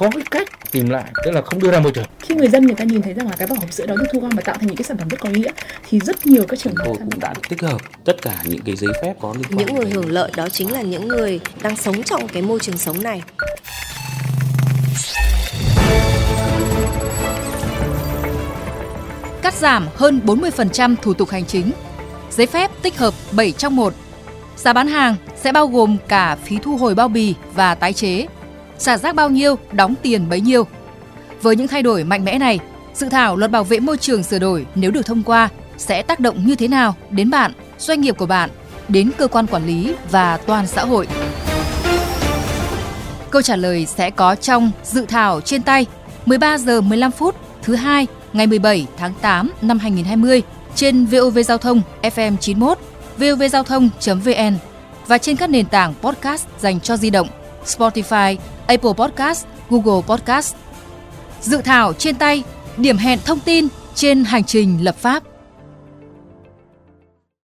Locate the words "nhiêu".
29.30-29.58, 30.40-30.66